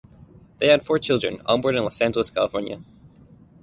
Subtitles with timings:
[0.57, 2.81] They had four children, all born in Los Angeles, California.